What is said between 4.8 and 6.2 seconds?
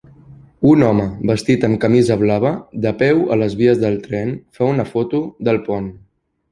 foto del pont.